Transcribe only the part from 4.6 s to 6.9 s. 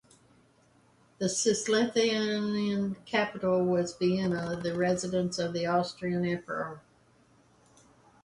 residence of the Austrian emperor.